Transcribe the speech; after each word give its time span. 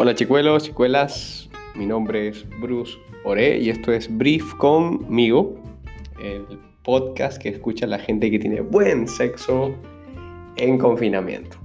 Hola 0.00 0.14
chicuelos, 0.14 0.62
chicuelas, 0.62 1.50
mi 1.74 1.84
nombre 1.84 2.28
es 2.28 2.46
Bruce 2.60 2.96
Ore 3.24 3.58
y 3.58 3.68
esto 3.68 3.90
es 3.90 4.16
Brief 4.16 4.54
conmigo, 4.54 5.60
el 6.22 6.44
podcast 6.84 7.42
que 7.42 7.48
escucha 7.48 7.84
la 7.88 7.98
gente 7.98 8.30
que 8.30 8.38
tiene 8.38 8.60
buen 8.60 9.08
sexo 9.08 9.74
en 10.54 10.78
confinamiento. 10.78 11.56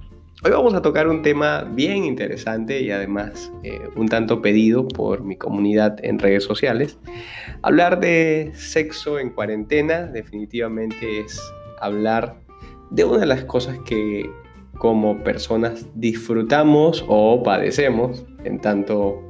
Hoy 0.42 0.50
vamos 0.50 0.74
a 0.74 0.82
tocar 0.82 1.06
un 1.06 1.22
tema 1.22 1.62
bien 1.62 2.02
interesante 2.02 2.80
y 2.80 2.90
además 2.90 3.52
eh, 3.62 3.88
un 3.94 4.08
tanto 4.08 4.42
pedido 4.42 4.88
por 4.88 5.22
mi 5.22 5.36
comunidad 5.36 6.04
en 6.04 6.18
redes 6.18 6.42
sociales. 6.42 6.98
Hablar 7.62 8.00
de 8.00 8.50
sexo 8.56 9.20
en 9.20 9.30
cuarentena 9.30 10.06
definitivamente 10.06 11.20
es 11.20 11.40
hablar 11.80 12.40
de 12.90 13.04
una 13.04 13.18
de 13.18 13.26
las 13.26 13.44
cosas 13.44 13.78
que 13.86 14.28
como 14.78 15.22
personas 15.22 15.86
disfrutamos 15.94 17.04
o 17.08 17.42
padecemos, 17.42 18.24
en 18.44 18.60
tanto 18.60 19.22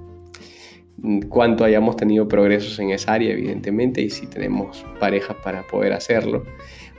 mm, 0.98 1.20
cuanto 1.28 1.64
hayamos 1.64 1.96
tenido 1.96 2.26
progresos 2.28 2.78
en 2.78 2.90
esa 2.90 3.12
área, 3.14 3.32
evidentemente, 3.32 4.00
y 4.02 4.10
si 4.10 4.26
tenemos 4.26 4.84
parejas 4.98 5.36
para 5.42 5.62
poder 5.66 5.92
hacerlo. 5.92 6.44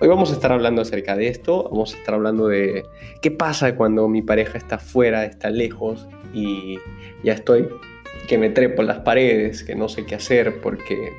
Hoy 0.01 0.09
vamos 0.09 0.29
a 0.31 0.33
estar 0.33 0.51
hablando 0.51 0.81
acerca 0.81 1.15
de 1.15 1.29
esto, 1.29 1.69
vamos 1.71 1.93
a 1.93 1.97
estar 1.97 2.15
hablando 2.15 2.47
de 2.47 2.83
qué 3.21 3.31
pasa 3.31 3.75
cuando 3.75 4.07
mi 4.09 4.21
pareja 4.21 4.57
está 4.57 4.77
fuera, 4.77 5.23
está 5.23 5.49
lejos 5.49 6.07
y 6.33 6.77
ya 7.23 7.33
estoy, 7.33 7.69
que 8.27 8.37
me 8.37 8.49
trepo 8.49 8.81
en 8.81 8.89
las 8.89 8.99
paredes, 8.99 9.63
que 9.63 9.73
no 9.73 9.87
sé 9.87 10.05
qué 10.05 10.15
hacer 10.15 10.59
porque 10.61 11.13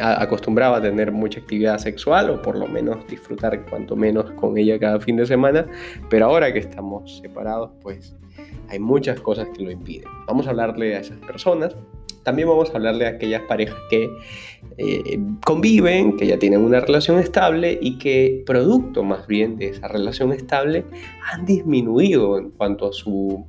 acostumbraba 0.00 0.78
a 0.78 0.82
tener 0.82 1.12
mucha 1.12 1.40
actividad 1.40 1.78
sexual 1.78 2.30
o 2.30 2.42
por 2.42 2.56
lo 2.56 2.66
menos 2.66 3.06
disfrutar 3.06 3.64
cuanto 3.66 3.96
menos 3.96 4.30
con 4.32 4.56
ella 4.58 4.78
cada 4.78 5.00
fin 5.00 5.16
de 5.16 5.26
semana, 5.26 5.66
pero 6.08 6.26
ahora 6.26 6.52
que 6.52 6.58
estamos 6.58 7.18
separados, 7.18 7.70
pues 7.82 8.16
hay 8.68 8.78
muchas 8.78 9.20
cosas 9.20 9.48
que 9.56 9.62
lo 9.62 9.70
impiden. 9.70 10.08
Vamos 10.26 10.46
a 10.46 10.50
hablarle 10.50 10.96
a 10.96 11.00
esas 11.00 11.18
personas. 11.18 11.74
También 12.22 12.48
vamos 12.48 12.70
a 12.70 12.74
hablarle 12.74 13.06
a 13.06 13.10
aquellas 13.10 13.42
parejas 13.42 13.78
que 13.88 14.10
eh, 14.76 15.18
conviven, 15.44 16.16
que 16.16 16.26
ya 16.26 16.38
tienen 16.38 16.60
una 16.60 16.80
relación 16.80 17.18
estable 17.18 17.78
y 17.80 17.98
que 17.98 18.42
producto 18.44 19.02
más 19.02 19.26
bien 19.26 19.56
de 19.56 19.68
esa 19.68 19.88
relación 19.88 20.32
estable 20.32 20.84
han 21.32 21.46
disminuido 21.46 22.38
en 22.38 22.50
cuanto 22.50 22.88
a 22.88 22.92
su 22.92 23.46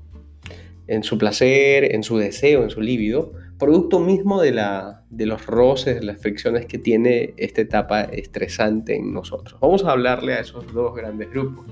en 0.87 1.03
su 1.03 1.17
placer, 1.17 1.95
en 1.95 2.03
su 2.03 2.17
deseo, 2.17 2.63
en 2.63 2.69
su 2.69 2.81
líbido, 2.81 3.31
producto 3.61 3.99
mismo 3.99 4.41
de, 4.41 4.53
la, 4.53 5.03
de 5.11 5.27
los 5.27 5.45
roces, 5.45 6.03
las 6.03 6.19
fricciones 6.19 6.65
que 6.65 6.79
tiene 6.79 7.35
esta 7.37 7.61
etapa 7.61 8.01
estresante 8.01 8.95
en 8.95 9.13
nosotros. 9.13 9.59
Vamos 9.61 9.85
a 9.85 9.91
hablarle 9.91 10.33
a 10.33 10.39
esos 10.39 10.73
dos 10.73 10.95
grandes 10.95 11.29
grupos. 11.29 11.67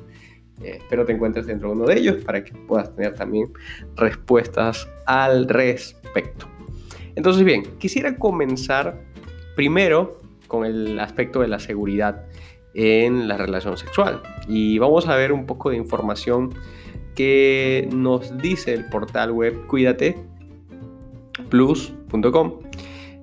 Eh, 0.61 0.77
espero 0.77 1.03
te 1.03 1.13
encuentres 1.13 1.47
dentro 1.47 1.69
de 1.69 1.75
uno 1.75 1.85
de 1.87 1.97
ellos 1.97 2.23
para 2.23 2.43
que 2.43 2.53
puedas 2.53 2.95
tener 2.95 3.15
también 3.15 3.51
respuestas 3.95 4.87
al 5.07 5.49
respecto. 5.49 6.47
Entonces, 7.15 7.43
bien, 7.43 7.63
quisiera 7.79 8.17
comenzar 8.17 9.01
primero 9.55 10.21
con 10.47 10.67
el 10.67 10.99
aspecto 10.99 11.41
de 11.41 11.47
la 11.47 11.57
seguridad 11.57 12.27
en 12.75 13.27
la 13.27 13.35
relación 13.35 13.77
sexual. 13.77 14.21
Y 14.47 14.77
vamos 14.77 15.07
a 15.07 15.15
ver 15.15 15.31
un 15.31 15.47
poco 15.47 15.71
de 15.71 15.77
información 15.77 16.53
que 17.15 17.89
nos 17.91 18.37
dice 18.37 18.75
el 18.75 18.85
portal 18.85 19.31
web 19.31 19.65
Cuídate 19.65 20.29
plus.com 21.49 22.59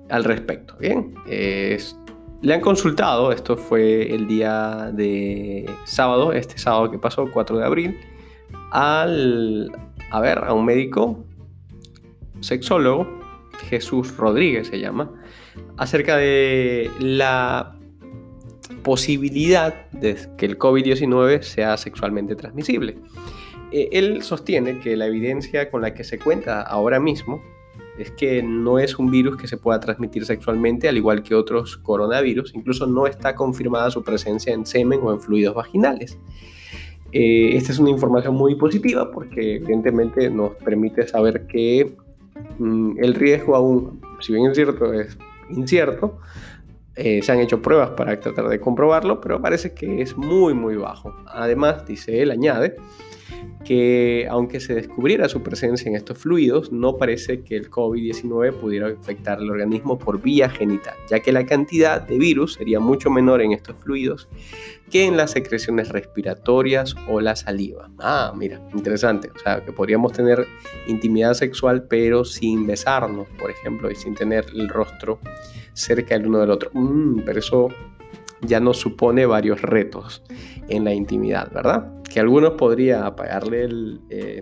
al 0.09 0.23
respecto. 0.23 0.75
Bien, 0.79 1.13
le 2.41 2.53
han 2.53 2.61
consultado, 2.61 3.31
esto 3.31 3.57
fue 3.57 4.13
el 4.13 4.27
día 4.27 4.91
de 4.93 5.69
sábado, 5.85 6.33
este 6.33 6.57
sábado 6.57 6.91
que 6.91 6.99
pasó, 6.99 7.29
4 7.31 7.57
de 7.57 7.65
abril, 7.65 7.99
al, 8.71 9.71
a 10.11 10.19
ver, 10.19 10.39
a 10.39 10.53
un 10.53 10.65
médico 10.65 11.25
sexólogo, 12.41 13.07
Jesús 13.69 14.15
Rodríguez 14.17 14.67
se 14.67 14.79
llama, 14.79 15.11
acerca 15.77 16.15
de 16.17 16.91
la 16.99 17.75
posibilidad 18.83 19.89
de 19.91 20.17
que 20.37 20.45
el 20.45 20.59
COVID-19 20.59 21.41
sea 21.41 21.75
sexualmente 21.77 22.35
transmisible. 22.35 22.97
Eh, 23.71 23.89
él 23.91 24.21
sostiene 24.21 24.79
que 24.79 24.95
la 24.95 25.07
evidencia 25.07 25.69
con 25.69 25.81
la 25.81 25.93
que 25.93 26.03
se 26.03 26.19
cuenta 26.19 26.61
ahora 26.61 26.99
mismo 26.99 27.41
es 27.97 28.11
que 28.11 28.43
no 28.43 28.79
es 28.79 28.97
un 28.99 29.09
virus 29.09 29.37
que 29.37 29.47
se 29.47 29.57
pueda 29.57 29.79
transmitir 29.79 30.25
sexualmente, 30.25 30.87
al 30.87 30.97
igual 30.97 31.23
que 31.23 31.35
otros 31.35 31.77
coronavirus. 31.77 32.53
Incluso 32.55 32.87
no 32.87 33.07
está 33.07 33.35
confirmada 33.35 33.89
su 33.89 34.03
presencia 34.03 34.53
en 34.53 34.65
semen 34.65 34.99
o 35.03 35.11
en 35.11 35.19
fluidos 35.19 35.55
vaginales. 35.55 36.17
Eh, 37.11 37.55
esta 37.55 37.71
es 37.71 37.79
una 37.79 37.89
información 37.89 38.35
muy 38.35 38.55
positiva 38.55 39.11
porque 39.11 39.55
evidentemente 39.55 40.29
nos 40.29 40.55
permite 40.55 41.07
saber 41.07 41.47
que 41.47 41.95
mm, 42.59 42.97
el 42.99 43.15
riesgo 43.15 43.55
aún, 43.55 44.01
si 44.19 44.33
bien 44.33 44.47
es 44.47 44.55
cierto, 44.55 44.93
es 44.93 45.17
incierto. 45.49 46.19
Eh, 46.95 47.21
se 47.21 47.31
han 47.31 47.39
hecho 47.39 47.61
pruebas 47.61 47.91
para 47.91 48.19
tratar 48.19 48.47
de 48.49 48.59
comprobarlo, 48.59 49.21
pero 49.21 49.39
parece 49.39 49.73
que 49.73 50.01
es 50.01 50.17
muy, 50.17 50.55
muy 50.55 50.75
bajo. 50.75 51.15
Además, 51.27 51.85
dice 51.85 52.23
él, 52.23 52.31
añade, 52.31 52.75
que 53.65 54.27
aunque 54.29 54.59
se 54.59 54.75
descubriera 54.75 55.27
su 55.27 55.43
presencia 55.43 55.89
en 55.89 55.95
estos 55.95 56.17
fluidos, 56.17 56.71
no 56.71 56.97
parece 56.97 57.41
que 57.41 57.55
el 57.55 57.69
COVID-19 57.69 58.53
pudiera 58.53 58.89
infectar 58.89 59.39
el 59.39 59.49
organismo 59.49 59.99
por 59.99 60.21
vía 60.21 60.49
genital, 60.49 60.95
ya 61.09 61.19
que 61.19 61.31
la 61.31 61.45
cantidad 61.45 62.01
de 62.01 62.17
virus 62.17 62.53
sería 62.53 62.79
mucho 62.79 63.09
menor 63.09 63.41
en 63.41 63.51
estos 63.51 63.75
fluidos 63.77 64.29
que 64.89 65.05
en 65.05 65.17
las 65.17 65.31
secreciones 65.31 65.89
respiratorias 65.89 66.95
o 67.09 67.19
la 67.19 67.35
saliva. 67.35 67.89
Ah, 67.99 68.33
mira, 68.35 68.61
interesante. 68.73 69.29
O 69.35 69.39
sea, 69.39 69.63
que 69.63 69.73
podríamos 69.73 70.13
tener 70.13 70.47
intimidad 70.87 71.33
sexual 71.33 71.83
pero 71.89 72.23
sin 72.23 72.65
besarnos, 72.65 73.27
por 73.37 73.51
ejemplo, 73.51 73.91
y 73.91 73.95
sin 73.95 74.15
tener 74.15 74.45
el 74.53 74.69
rostro 74.69 75.19
cerca 75.73 76.15
el 76.15 76.27
uno 76.27 76.39
del 76.39 76.51
otro. 76.51 76.71
Mm, 76.73 77.21
pero 77.25 77.39
eso 77.39 77.69
ya 78.41 78.59
nos 78.59 78.77
supone 78.77 79.25
varios 79.25 79.61
retos 79.61 80.23
en 80.69 80.83
la 80.83 80.93
intimidad, 80.93 81.51
¿verdad? 81.51 81.91
Que 82.17 82.21
algunos 82.21 82.53
podría 82.53 83.05
apagarle 83.05 83.65
el, 83.65 84.01
eh, 84.09 84.41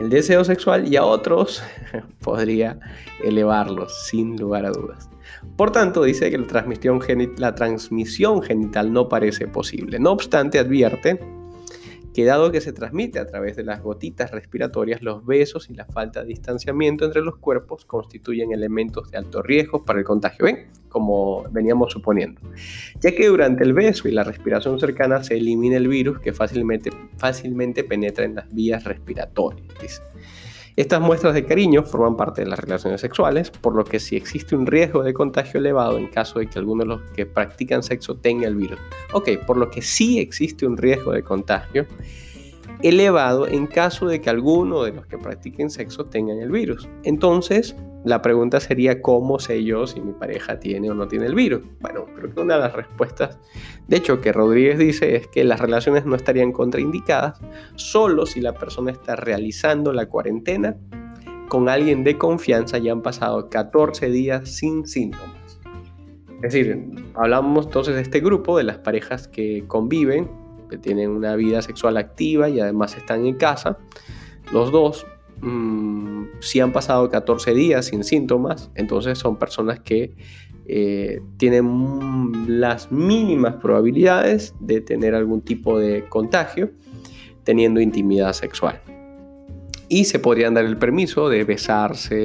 el 0.00 0.08
deseo 0.08 0.44
sexual 0.44 0.90
y 0.90 0.96
a 0.96 1.04
otros 1.04 1.62
podría 2.22 2.80
elevarlo, 3.22 3.86
sin 3.90 4.38
lugar 4.38 4.64
a 4.64 4.70
dudas. 4.70 5.10
Por 5.58 5.72
tanto, 5.72 6.04
dice 6.04 6.30
que 6.30 6.38
la 6.38 6.46
transmisión, 6.46 7.00
la 7.36 7.54
transmisión 7.54 8.40
genital 8.40 8.94
no 8.94 9.10
parece 9.10 9.46
posible. 9.46 9.98
No 9.98 10.10
obstante, 10.12 10.58
advierte 10.58 11.20
que 12.16 12.24
dado 12.24 12.50
que 12.50 12.62
se 12.62 12.72
transmite 12.72 13.18
a 13.18 13.26
través 13.26 13.56
de 13.56 13.62
las 13.62 13.82
gotitas 13.82 14.30
respiratorias, 14.30 15.02
los 15.02 15.26
besos 15.26 15.68
y 15.68 15.74
la 15.74 15.84
falta 15.84 16.22
de 16.22 16.28
distanciamiento 16.28 17.04
entre 17.04 17.20
los 17.20 17.36
cuerpos 17.36 17.84
constituyen 17.84 18.52
elementos 18.52 19.10
de 19.10 19.18
alto 19.18 19.42
riesgo 19.42 19.84
para 19.84 19.98
el 19.98 20.06
contagio, 20.06 20.46
¿ven? 20.46 20.66
Como 20.88 21.44
veníamos 21.50 21.92
suponiendo. 21.92 22.40
Ya 23.02 23.14
que 23.14 23.26
durante 23.26 23.64
el 23.64 23.74
beso 23.74 24.08
y 24.08 24.12
la 24.12 24.24
respiración 24.24 24.80
cercana 24.80 25.22
se 25.22 25.36
elimina 25.36 25.76
el 25.76 25.88
virus 25.88 26.18
que 26.20 26.32
fácilmente, 26.32 26.88
fácilmente 27.18 27.84
penetra 27.84 28.24
en 28.24 28.36
las 28.36 28.50
vías 28.50 28.84
respiratorias. 28.84 30.00
Estas 30.76 31.00
muestras 31.00 31.32
de 31.32 31.46
cariño 31.46 31.84
forman 31.84 32.18
parte 32.18 32.42
de 32.42 32.50
las 32.50 32.58
relaciones 32.58 33.00
sexuales, 33.00 33.50
por 33.50 33.74
lo 33.74 33.82
que 33.82 33.98
si 33.98 34.14
existe 34.14 34.54
un 34.54 34.66
riesgo 34.66 35.02
de 35.02 35.14
contagio 35.14 35.58
elevado 35.58 35.96
en 35.96 36.06
caso 36.06 36.38
de 36.38 36.48
que 36.48 36.58
alguno 36.58 36.82
de 36.82 36.88
los 36.88 37.00
que 37.12 37.24
practican 37.24 37.82
sexo 37.82 38.16
tenga 38.16 38.46
el 38.46 38.56
virus. 38.56 38.78
Ok, 39.14 39.30
por 39.46 39.56
lo 39.56 39.70
que 39.70 39.80
sí 39.80 40.18
existe 40.18 40.66
un 40.66 40.76
riesgo 40.76 41.12
de 41.12 41.22
contagio 41.22 41.86
elevado 42.82 43.46
en 43.46 43.66
caso 43.66 44.06
de 44.06 44.20
que 44.20 44.30
alguno 44.30 44.82
de 44.82 44.92
los 44.92 45.06
que 45.06 45.18
practiquen 45.18 45.70
sexo 45.70 46.06
tengan 46.06 46.38
el 46.38 46.50
virus. 46.50 46.88
Entonces, 47.04 47.76
la 48.04 48.22
pregunta 48.22 48.60
sería 48.60 49.02
cómo 49.02 49.38
sé 49.40 49.64
yo 49.64 49.86
si 49.86 50.00
mi 50.00 50.12
pareja 50.12 50.60
tiene 50.60 50.90
o 50.90 50.94
no 50.94 51.08
tiene 51.08 51.26
el 51.26 51.34
virus. 51.34 51.62
Bueno, 51.80 52.06
creo 52.14 52.32
que 52.32 52.40
una 52.40 52.54
de 52.54 52.60
las 52.60 52.72
respuestas, 52.72 53.38
de 53.88 53.96
hecho, 53.96 54.20
que 54.20 54.32
Rodríguez 54.32 54.78
dice 54.78 55.16
es 55.16 55.26
que 55.26 55.42
las 55.42 55.60
relaciones 55.60 56.06
no 56.06 56.14
estarían 56.14 56.52
contraindicadas 56.52 57.40
solo 57.74 58.26
si 58.26 58.40
la 58.40 58.54
persona 58.54 58.92
está 58.92 59.16
realizando 59.16 59.92
la 59.92 60.06
cuarentena 60.06 60.76
con 61.48 61.68
alguien 61.68 62.04
de 62.04 62.16
confianza 62.16 62.78
y 62.78 62.88
han 62.88 63.02
pasado 63.02 63.48
14 63.48 64.08
días 64.10 64.48
sin 64.48 64.86
síntomas. 64.86 65.60
Es 66.42 66.52
decir, 66.52 66.90
hablamos 67.14 67.66
entonces 67.66 67.94
de 67.94 68.02
este 68.02 68.20
grupo, 68.20 68.58
de 68.58 68.64
las 68.64 68.78
parejas 68.78 69.26
que 69.26 69.64
conviven 69.66 70.30
tienen 70.80 71.10
una 71.10 71.36
vida 71.36 71.62
sexual 71.62 71.96
activa 71.96 72.48
y 72.48 72.60
además 72.60 72.96
están 72.96 73.26
en 73.26 73.34
casa, 73.34 73.78
los 74.52 74.70
dos, 74.70 75.06
mm, 75.40 76.24
si 76.40 76.60
han 76.60 76.72
pasado 76.72 77.08
14 77.08 77.54
días 77.54 77.86
sin 77.86 78.04
síntomas, 78.04 78.70
entonces 78.74 79.18
son 79.18 79.36
personas 79.36 79.80
que 79.80 80.14
eh, 80.68 81.20
tienen 81.36 82.32
las 82.48 82.90
mínimas 82.90 83.54
probabilidades 83.56 84.54
de 84.58 84.80
tener 84.80 85.14
algún 85.14 85.40
tipo 85.40 85.78
de 85.78 86.08
contagio 86.08 86.70
teniendo 87.44 87.80
intimidad 87.80 88.32
sexual 88.32 88.80
y 89.88 90.04
se 90.04 90.18
podrían 90.18 90.54
dar 90.54 90.64
el 90.64 90.76
permiso 90.76 91.28
de 91.28 91.44
besarse, 91.44 92.16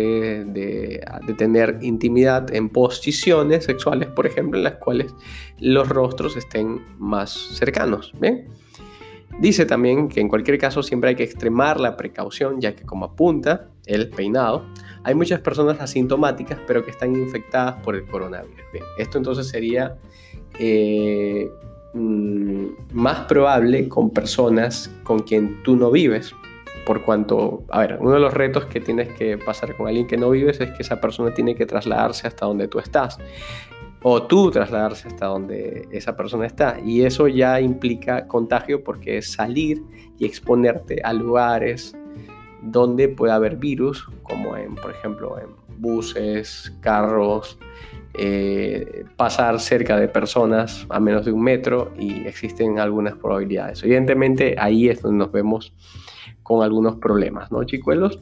de, 0.45 1.03
tener 1.37 1.79
intimidad 1.81 2.53
en 2.53 2.69
posiciones 2.69 3.65
sexuales, 3.65 4.09
por 4.09 4.25
ejemplo, 4.25 4.57
en 4.57 4.63
las 4.63 4.75
cuales 4.75 5.13
los 5.59 5.87
rostros 5.87 6.37
estén 6.37 6.81
más 6.97 7.31
cercanos. 7.31 8.13
Dice 9.39 9.65
también 9.65 10.09
que 10.09 10.19
en 10.19 10.27
cualquier 10.27 10.57
caso 10.57 10.83
siempre 10.83 11.11
hay 11.11 11.15
que 11.15 11.23
extremar 11.23 11.79
la 11.79 11.95
precaución, 11.97 12.59
ya 12.59 12.75
que 12.75 12.83
como 12.83 13.05
apunta 13.05 13.69
el 13.85 14.09
peinado, 14.09 14.65
hay 15.03 15.15
muchas 15.15 15.39
personas 15.41 15.79
asintomáticas 15.79 16.59
pero 16.67 16.83
que 16.83 16.91
están 16.91 17.15
infectadas 17.15 17.81
por 17.81 17.95
el 17.95 18.05
coronavirus. 18.05 18.59
esto 18.97 19.17
entonces 19.17 19.47
sería 19.47 19.97
eh, 20.59 21.49
mm, 21.93 22.65
más 22.93 23.21
probable 23.21 23.87
con 23.87 24.11
personas 24.11 24.91
con 25.03 25.19
quien 25.19 25.63
tú 25.63 25.75
no 25.75 25.89
vives, 25.89 26.35
por 26.85 27.03
cuanto, 27.03 27.63
a 27.69 27.79
ver, 27.81 27.97
uno 27.99 28.11
de 28.11 28.19
los 28.19 28.33
retos 28.33 28.65
que 28.65 28.79
tienes 28.79 29.09
que 29.09 29.37
pasar 29.37 29.75
con 29.75 29.87
alguien 29.87 30.07
que 30.07 30.17
no 30.17 30.29
vives 30.29 30.59
es 30.59 30.71
que 30.71 30.83
esa 30.83 30.99
persona 30.99 31.33
tiene 31.33 31.55
que 31.55 31.65
trasladarse 31.65 32.27
hasta 32.27 32.45
donde 32.45 32.67
tú 32.67 32.79
estás 32.79 33.19
o 34.03 34.23
tú 34.23 34.49
trasladarse 34.49 35.07
hasta 35.07 35.27
donde 35.27 35.87
esa 35.91 36.15
persona 36.15 36.45
está. 36.45 36.79
Y 36.83 37.03
eso 37.03 37.27
ya 37.27 37.61
implica 37.61 38.27
contagio 38.27 38.83
porque 38.83 39.17
es 39.17 39.31
salir 39.31 39.83
y 40.17 40.25
exponerte 40.25 41.01
a 41.03 41.13
lugares 41.13 41.95
donde 42.63 43.09
puede 43.09 43.33
haber 43.33 43.57
virus, 43.57 44.07
como 44.23 44.55
en, 44.55 44.75
por 44.75 44.91
ejemplo, 44.91 45.39
en 45.39 45.49
buses, 45.79 46.73
carros, 46.81 47.57
eh, 48.13 49.05
pasar 49.15 49.59
cerca 49.59 49.97
de 49.97 50.07
personas 50.07 50.85
a 50.89 50.99
menos 50.99 51.25
de 51.25 51.31
un 51.31 51.43
metro 51.43 51.93
y 51.97 52.27
existen 52.27 52.79
algunas 52.79 53.15
probabilidades. 53.15 53.83
Evidentemente 53.83 54.55
ahí 54.59 54.89
es 54.89 55.01
donde 55.01 55.17
nos 55.17 55.31
vemos 55.31 55.73
con 56.51 56.63
algunos 56.65 56.97
problemas, 56.97 57.49
¿no, 57.49 57.63
chicuelos? 57.63 58.19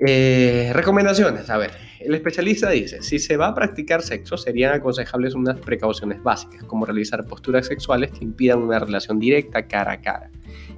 Eh, 0.00 0.72
recomendaciones, 0.74 1.48
a 1.48 1.56
ver, 1.56 1.70
el 2.00 2.12
especialista 2.16 2.68
dice, 2.70 3.00
si 3.02 3.20
se 3.20 3.36
va 3.36 3.46
a 3.46 3.54
practicar 3.54 4.02
sexo, 4.02 4.36
serían 4.36 4.74
aconsejables 4.74 5.34
unas 5.34 5.60
precauciones 5.60 6.20
básicas, 6.20 6.64
como 6.64 6.86
realizar 6.86 7.24
posturas 7.26 7.66
sexuales 7.66 8.10
que 8.10 8.24
impidan 8.24 8.58
una 8.58 8.80
relación 8.80 9.20
directa 9.20 9.68
cara 9.68 9.92
a 9.92 10.00
cara, 10.00 10.30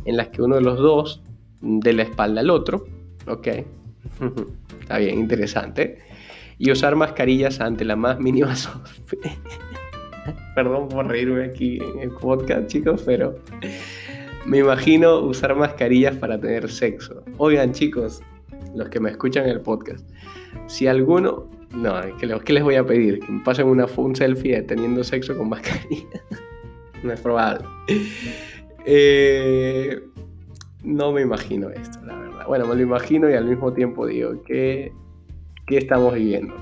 en 0.05 0.19
las 0.19 0.29
que 0.29 0.43
uno 0.43 0.57
de 0.57 0.61
los 0.61 0.77
dos 0.77 1.23
dé 1.63 1.95
la 1.95 2.03
espalda 2.03 2.43
al 2.43 2.51
otro, 2.51 2.85
ok, 3.27 3.49
está 4.81 4.99
bien, 4.99 5.19
interesante, 5.19 5.97
y 6.59 6.71
usar 6.71 6.95
mascarillas 6.95 7.59
ante 7.61 7.87
la 7.87 7.97
más 7.97 8.19
mínima 8.19 8.55
Perdón 10.55 10.89
por 10.89 11.07
reírme 11.07 11.47
aquí 11.47 11.79
en 11.79 12.01
el 12.01 12.11
podcast, 12.11 12.67
chicos, 12.67 13.03
pero 13.07 13.39
me 14.47 14.59
imagino 14.59 15.21
usar 15.21 15.55
mascarillas 15.55 16.17
para 16.17 16.39
tener 16.39 16.71
sexo. 16.71 17.23
Oigan, 17.39 17.73
chicos, 17.73 18.21
los 18.75 18.89
que 18.89 19.01
me 19.01 19.11
escuchan 19.11 19.49
el 19.49 19.61
podcast, 19.61 20.09
si 20.67 20.87
alguno, 20.87 21.49
no, 21.75 21.95
¿qué, 22.19 22.53
les 22.53 22.63
voy 22.63 22.75
a 22.75 22.85
pedir? 22.85 23.21
Que 23.21 23.33
me 23.33 23.43
pasen 23.43 23.67
una, 23.67 23.87
un 23.97 24.17
selfie 24.17 24.63
teniendo 24.63 25.05
sexo 25.05 25.37
con 25.37 25.49
mascarilla. 25.49 26.23
no 27.03 27.13
es 27.13 27.21
probable. 27.21 27.65
Eh, 28.85 30.01
no 30.83 31.13
me 31.13 31.23
imagino 31.23 31.71
esto, 31.71 32.01
la 32.05 32.19
verdad. 32.19 32.47
Bueno, 32.47 32.67
me 32.67 32.75
lo 32.75 32.83
imagino 32.83 33.31
y 33.31 33.35
al 33.35 33.45
mismo 33.45 33.73
tiempo 33.73 34.07
digo, 34.07 34.43
¿qué, 34.45 34.93
qué 35.67 35.79
estamos 35.79 36.15
viviendo? 36.15 36.55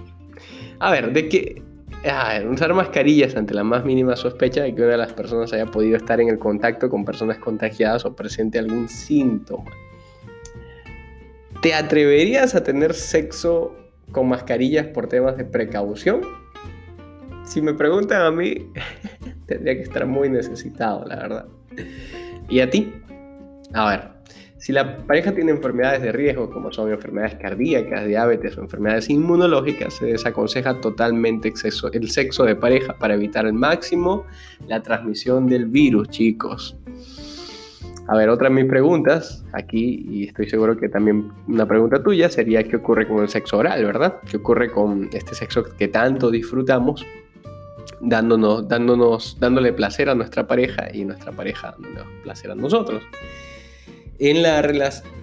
A 0.78 0.90
ver, 0.90 1.12
de 1.12 1.28
qué... 1.28 1.62
Ah, 2.08 2.41
usar 2.50 2.73
mascarillas 2.73 3.37
ante 3.37 3.52
la 3.52 3.62
más 3.62 3.85
mínima 3.85 4.17
sospecha 4.17 4.62
de 4.62 4.75
que 4.75 4.81
una 4.81 4.93
de 4.93 4.97
las 4.97 5.12
personas 5.12 5.52
haya 5.52 5.67
podido 5.67 5.99
estar 5.99 6.19
en 6.20 6.29
el 6.29 6.38
contacto 6.38 6.88
con 6.88 7.05
personas 7.05 7.37
contagiadas 7.38 8.06
o 8.06 8.17
presente 8.17 8.58
algún 8.58 8.88
síntoma. 8.88 9.70
¿Te 11.61 11.75
atreverías 11.75 12.55
a 12.55 12.64
tener 12.64 12.94
sexo 12.94 13.76
con 14.12 14.29
mascarillas 14.29 14.87
por 14.87 15.08
temas 15.08 15.37
de 15.37 15.44
precaución? 15.44 16.23
Si 17.44 17.61
me 17.61 17.75
preguntan 17.75 18.23
a 18.23 18.31
mí, 18.31 18.73
tendría 19.47 19.75
que 19.75 19.82
estar 19.82 20.06
muy 20.06 20.31
necesitado, 20.31 21.05
la 21.05 21.17
verdad. 21.17 21.47
¿Y 22.49 22.61
a 22.61 22.70
ti? 22.70 22.94
A 23.75 23.91
ver, 23.91 24.19
si 24.60 24.72
la 24.72 24.98
pareja 24.98 25.32
tiene 25.32 25.52
enfermedades 25.52 26.02
de 26.02 26.12
riesgo, 26.12 26.50
como 26.50 26.70
son 26.70 26.92
enfermedades 26.92 27.36
cardíacas, 27.36 28.06
diabetes 28.06 28.58
o 28.58 28.60
enfermedades 28.60 29.08
inmunológicas, 29.08 29.94
se 29.94 30.04
desaconseja 30.06 30.78
totalmente 30.82 31.50
el 31.92 32.10
sexo 32.10 32.44
de 32.44 32.54
pareja 32.56 32.94
para 32.98 33.14
evitar 33.14 33.46
al 33.46 33.54
máximo 33.54 34.26
la 34.68 34.82
transmisión 34.82 35.46
del 35.46 35.64
virus, 35.64 36.10
chicos. 36.10 36.76
A 38.06 38.16
ver, 38.16 38.28
otra 38.28 38.50
de 38.50 38.54
mis 38.56 38.66
preguntas 38.66 39.42
aquí, 39.52 40.04
y 40.06 40.26
estoy 40.26 40.50
seguro 40.50 40.76
que 40.76 40.90
también 40.90 41.32
una 41.48 41.66
pregunta 41.66 42.02
tuya, 42.02 42.28
sería 42.28 42.62
qué 42.62 42.76
ocurre 42.76 43.08
con 43.08 43.22
el 43.22 43.30
sexo 43.30 43.56
oral, 43.56 43.82
¿verdad? 43.82 44.16
¿Qué 44.30 44.36
ocurre 44.36 44.70
con 44.70 45.08
este 45.14 45.34
sexo 45.34 45.64
que 45.64 45.88
tanto 45.88 46.30
disfrutamos, 46.30 47.06
dándonos, 48.02 48.68
dándonos, 48.68 49.38
dándole 49.40 49.72
placer 49.72 50.10
a 50.10 50.14
nuestra 50.14 50.46
pareja 50.46 50.88
y 50.92 51.06
nuestra 51.06 51.32
pareja 51.32 51.74
dándonos 51.78 52.12
placer 52.24 52.50
a 52.50 52.54
nosotros? 52.54 53.02
En 54.22 54.43
la, 54.43 54.61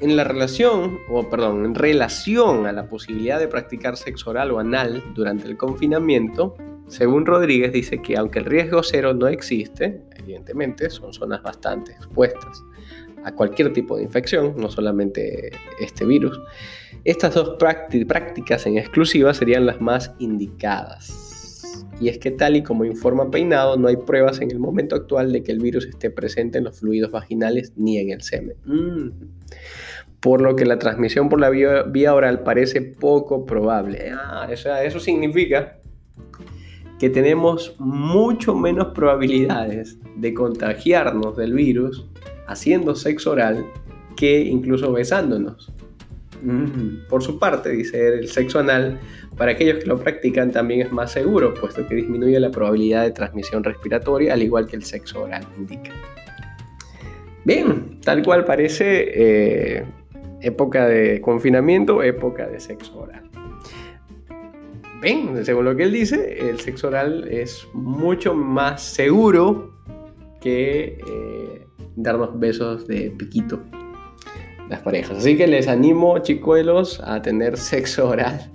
en 0.01 0.15
la 0.15 0.23
relación, 0.23 0.97
o 1.07 1.29
perdón, 1.29 1.65
en 1.65 1.75
relación 1.75 2.65
a 2.65 2.71
la 2.71 2.89
posibilidad 2.89 3.39
de 3.39 3.47
practicar 3.47 3.95
sexo 3.95 4.31
oral 4.31 4.49
o 4.49 4.57
anal 4.57 5.03
durante 5.13 5.47
el 5.47 5.55
confinamiento, 5.55 6.55
según 6.87 7.27
Rodríguez 7.27 7.71
dice 7.71 8.01
que 8.01 8.17
aunque 8.17 8.39
el 8.39 8.45
riesgo 8.45 8.81
cero 8.81 9.13
no 9.13 9.27
existe, 9.27 10.01
evidentemente 10.15 10.89
son 10.89 11.13
zonas 11.13 11.43
bastante 11.43 11.91
expuestas 11.91 12.63
a 13.23 13.33
cualquier 13.33 13.71
tipo 13.71 13.97
de 13.97 14.03
infección, 14.03 14.55
no 14.57 14.71
solamente 14.71 15.51
este 15.79 16.03
virus. 16.03 16.39
Estas 17.03 17.35
dos 17.35 17.55
prácticas 17.59 18.65
en 18.65 18.79
exclusiva 18.79 19.31
serían 19.35 19.67
las 19.67 19.79
más 19.79 20.11
indicadas. 20.17 21.36
Y 21.99 22.09
es 22.09 22.17
que 22.17 22.31
tal 22.31 22.55
y 22.55 22.63
como 22.63 22.85
informa 22.85 23.29
Peinado, 23.29 23.77
no 23.77 23.87
hay 23.87 23.97
pruebas 23.97 24.41
en 24.41 24.51
el 24.51 24.59
momento 24.59 24.95
actual 24.95 25.31
de 25.31 25.43
que 25.43 25.51
el 25.51 25.59
virus 25.59 25.85
esté 25.85 26.09
presente 26.09 26.57
en 26.57 26.65
los 26.65 26.79
fluidos 26.79 27.11
vaginales 27.11 27.73
ni 27.75 27.97
en 27.97 28.11
el 28.11 28.21
semen. 28.21 28.55
Mm. 28.65 29.09
Por 30.19 30.41
lo 30.41 30.55
que 30.55 30.65
la 30.65 30.79
transmisión 30.79 31.29
por 31.29 31.39
la 31.39 31.49
vía, 31.49 32.13
oral 32.13 32.43
parece 32.43 32.81
poco 32.81 33.45
probable. 33.45 34.11
Ah, 34.11 34.47
eso 34.51 34.99
significa 34.99 35.77
que 36.99 37.09
tenemos 37.09 37.75
mucho 37.79 38.55
menos 38.55 38.87
probabilidades 38.87 39.97
de 40.15 40.33
contagiarnos 40.33 41.37
del 41.37 41.53
virus 41.53 42.07
haciendo 42.47 42.95
sexo 42.95 43.31
oral 43.31 43.65
que 44.15 44.41
incluso 44.41 44.91
besándonos. 44.91 45.71
Por 47.09 47.23
su 47.23 47.39
parte, 47.39 47.69
dice 47.69 48.07
el 48.07 48.27
sexo 48.27 48.59
anal, 48.59 48.99
para 49.37 49.51
aquellos 49.51 49.79
que 49.79 49.85
lo 49.85 49.99
practican 49.99 50.51
también 50.51 50.81
es 50.81 50.91
más 50.91 51.11
seguro, 51.11 51.53
puesto 51.53 51.87
que 51.87 51.95
disminuye 51.95 52.39
la 52.39 52.51
probabilidad 52.51 53.03
de 53.03 53.11
transmisión 53.11 53.63
respiratoria, 53.63 54.33
al 54.33 54.43
igual 54.43 54.67
que 54.67 54.75
el 54.75 54.83
sexo 54.83 55.23
oral 55.23 55.47
indica. 55.57 55.91
Bien, 57.43 57.99
tal 58.01 58.23
cual 58.23 58.45
parece 58.45 59.05
eh, 59.13 59.85
época 60.41 60.87
de 60.87 61.21
confinamiento, 61.21 62.03
época 62.03 62.47
de 62.47 62.59
sexo 62.59 62.99
oral. 62.99 63.23
Bien, 65.01 65.45
según 65.45 65.65
lo 65.65 65.75
que 65.75 65.83
él 65.83 65.91
dice, 65.91 66.49
el 66.49 66.59
sexo 66.59 66.87
oral 66.87 67.27
es 67.29 67.67
mucho 67.73 68.33
más 68.33 68.81
seguro 68.83 69.73
que 70.41 70.99
eh, 71.07 71.67
darnos 71.95 72.39
besos 72.39 72.87
de 72.87 73.11
piquito 73.11 73.61
las 74.69 74.81
parejas. 74.81 75.17
Así 75.17 75.37
que 75.37 75.47
les 75.47 75.67
animo, 75.67 76.19
chicuelos, 76.19 77.01
a 77.03 77.21
tener 77.21 77.57
sexo 77.57 78.09
oral. 78.09 78.51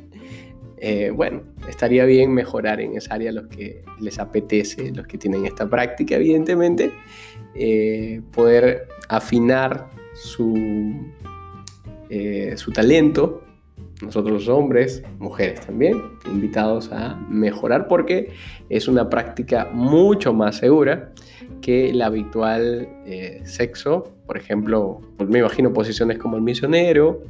Eh, 0.78 1.10
bueno, 1.14 1.42
estaría 1.68 2.04
bien 2.04 2.32
mejorar 2.34 2.80
en 2.80 2.96
esa 2.96 3.14
área 3.14 3.30
los 3.30 3.46
que 3.46 3.84
les 4.00 4.18
apetece, 4.18 4.90
los 4.92 5.06
que 5.06 5.16
tienen 5.16 5.46
esta 5.46 5.68
práctica, 5.68 6.16
evidentemente, 6.16 6.92
eh, 7.54 8.20
poder 8.32 8.88
afinar 9.08 9.90
su, 10.14 10.92
eh, 12.10 12.54
su 12.56 12.72
talento. 12.72 13.44
Nosotros 14.02 14.32
los 14.32 14.48
hombres, 14.48 15.02
mujeres 15.18 15.60
también, 15.60 16.02
invitados 16.26 16.90
a 16.92 17.14
mejorar 17.28 17.86
porque 17.88 18.32
es 18.68 18.88
una 18.88 19.08
práctica 19.08 19.70
mucho 19.72 20.34
más 20.34 20.56
segura 20.56 21.12
que 21.60 21.90
el 21.90 22.02
habitual 22.02 22.88
eh, 23.06 23.40
sexo, 23.44 24.12
por 24.26 24.36
ejemplo, 24.36 25.00
pues 25.16 25.28
me 25.30 25.38
imagino 25.38 25.72
posiciones 25.72 26.18
como 26.18 26.36
el 26.36 26.42
misionero, 26.42 27.22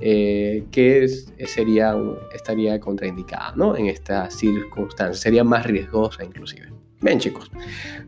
eh, 0.00 0.64
que 0.70 1.08
sería, 1.08 1.94
estaría 2.32 2.78
contraindicada 2.80 3.52
¿no? 3.56 3.76
en 3.76 3.86
esta 3.86 4.30
circunstancia, 4.30 5.20
sería 5.20 5.44
más 5.44 5.66
riesgosa 5.66 6.24
inclusive. 6.24 6.72
Bien 7.00 7.18
chicos, 7.18 7.50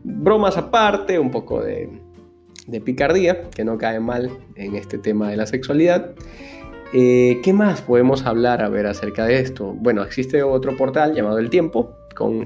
bromas 0.03 0.57
aparte, 0.57 1.19
un 1.19 1.31
poco 1.31 1.61
de, 1.61 1.89
de 2.67 2.81
picardía, 2.81 3.49
que 3.49 3.63
no 3.63 3.77
cae 3.77 3.99
mal 3.99 4.31
en 4.55 4.75
este 4.75 4.97
tema 4.97 5.29
de 5.29 5.37
la 5.37 5.45
sexualidad. 5.45 6.13
Eh, 6.93 7.39
¿Qué 7.41 7.53
más 7.53 7.81
podemos 7.81 8.25
hablar 8.25 8.61
a 8.61 8.69
ver 8.69 8.85
acerca 8.85 9.25
de 9.25 9.39
esto? 9.39 9.73
Bueno, 9.73 10.03
existe 10.03 10.43
otro 10.43 10.75
portal 10.75 11.15
llamado 11.15 11.39
El 11.39 11.49
Tiempo, 11.49 11.95
con 12.15 12.43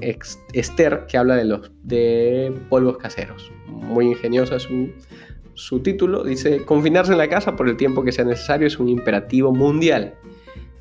Esther, 0.52 1.06
que 1.08 1.18
habla 1.18 1.34
de 1.36 1.44
los 1.44 1.70
polvos 2.68 2.98
caseros. 2.98 3.50
Muy 3.66 4.06
ingeniosa 4.06 4.60
su, 4.60 4.90
su 5.54 5.80
título. 5.80 6.22
Dice, 6.22 6.64
confinarse 6.64 7.12
en 7.12 7.18
la 7.18 7.28
casa 7.28 7.56
por 7.56 7.68
el 7.68 7.76
tiempo 7.76 8.04
que 8.04 8.12
sea 8.12 8.24
necesario 8.24 8.68
es 8.68 8.78
un 8.78 8.88
imperativo 8.88 9.52
mundial. 9.52 10.14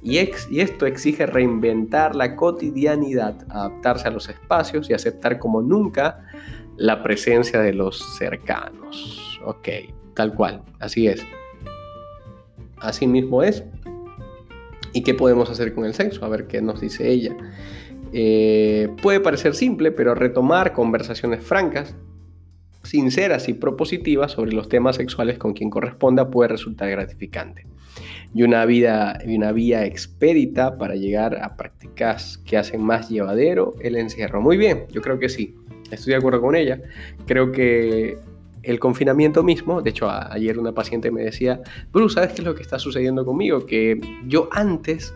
Y, 0.03 0.19
y, 0.19 0.59
esto 0.59 0.85
exige 0.85 1.25
reinventar 1.25 2.15
la 2.15 2.35
cotidianidad, 2.35 3.35
adaptarse 3.49 4.07
a 4.07 4.11
los 4.11 4.29
espacios 4.29 4.87
y 4.91 4.93
aceptar 4.93 5.39
como 5.39 5.63
nunca 5.63 6.23
la 6.77 7.01
presencia 7.01 7.59
de 7.61 7.73
los 7.73 7.97
cercanos. 8.17 9.39
Ok, 9.43 9.67
tal 10.13 10.35
cual, 10.35 10.61
así 10.79 11.07
es. 11.07 11.25
Así 12.77 13.07
mismo 13.07 13.43
es. 13.43 13.63
¿Y 14.93 15.03
qué 15.03 15.13
podemos 15.13 15.49
hacer 15.49 15.73
con 15.73 15.85
el 15.85 15.93
sexo? 15.93 16.23
A 16.23 16.29
ver 16.29 16.47
qué 16.47 16.61
nos 16.61 16.79
dice 16.79 17.09
ella. 17.09 17.35
Eh, 18.13 18.89
puede 19.01 19.19
parecer 19.19 19.55
simple, 19.55 19.91
pero 19.91 20.15
retomar 20.15 20.71
conversaciones 20.71 21.43
francas, 21.43 21.95
sinceras 22.83 23.49
y 23.49 23.53
propositivas 23.53 24.31
sobre 24.31 24.53
los 24.53 24.69
temas 24.69 24.95
sexuales 24.95 25.37
con 25.37 25.53
quien 25.53 25.69
corresponda 25.69 26.31
puede 26.31 26.49
resultar 26.49 26.89
gratificante. 26.89 27.67
Y 28.33 28.43
una, 28.43 28.65
vida, 28.65 29.19
y 29.25 29.35
una 29.35 29.51
vía 29.51 29.85
expedita 29.85 30.77
para 30.77 30.95
llegar 30.95 31.43
a 31.43 31.57
prácticas 31.57 32.37
que 32.39 32.57
hacen 32.57 32.81
más 32.81 33.09
llevadero 33.09 33.75
el 33.81 33.97
encierro. 33.97 34.41
Muy 34.41 34.55
bien, 34.55 34.85
yo 34.91 35.01
creo 35.01 35.19
que 35.19 35.29
sí. 35.29 35.55
Estoy 35.91 36.11
de 36.11 36.17
acuerdo 36.17 36.41
con 36.41 36.55
ella. 36.55 36.81
Creo 37.25 37.51
que 37.51 38.17
el 38.65 38.79
confinamiento 38.79 39.43
mismo, 39.43 39.81
de 39.81 39.91
hecho 39.91 40.09
ayer 40.09 40.57
una 40.59 40.73
paciente 40.73 41.11
me 41.11 41.23
decía, 41.23 41.61
Bruce, 41.91 42.15
¿sabes 42.15 42.33
qué 42.33 42.41
es 42.41 42.45
lo 42.45 42.55
que 42.55 42.61
está 42.61 42.79
sucediendo 42.79 43.25
conmigo? 43.25 43.65
Que 43.65 43.99
yo 44.27 44.49
antes 44.51 45.13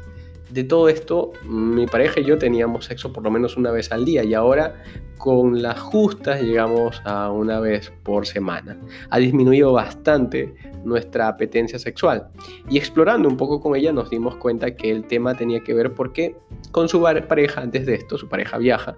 de 0.50 0.64
todo 0.64 0.90
esto, 0.90 1.32
mi 1.46 1.86
pareja 1.86 2.20
y 2.20 2.26
yo 2.26 2.38
teníamos 2.38 2.86
sexo 2.86 3.14
por 3.14 3.24
lo 3.24 3.32
menos 3.32 3.56
una 3.58 3.72
vez 3.72 3.92
al 3.92 4.06
día 4.06 4.24
y 4.24 4.34
ahora 4.34 4.82
con 5.18 5.62
las 5.62 5.80
justas 5.80 6.42
llegamos 6.42 7.02
a 7.06 7.30
una 7.30 7.60
vez 7.60 7.92
por 8.04 8.26
semana. 8.26 8.78
Ha 9.10 9.20
disminuido 9.20 9.74
bastante 9.74 10.56
nuestra 10.86 11.28
apetencia 11.28 11.78
sexual. 11.78 12.30
Y 12.70 12.78
explorando 12.78 13.28
un 13.28 13.36
poco 13.36 13.60
con 13.60 13.76
ella 13.76 13.92
nos 13.92 14.10
dimos 14.10 14.38
cuenta 14.38 14.76
que 14.76 14.90
el 14.90 15.06
tema 15.06 15.36
tenía 15.36 15.60
que 15.60 15.74
ver 15.74 15.94
porque 15.94 16.38
con 16.72 16.88
su 16.88 17.02
pareja, 17.02 17.62
antes 17.62 17.86
de 17.86 17.96
esto, 17.96 18.18
su 18.18 18.30
pareja 18.30 18.58
viaja. 18.58 18.96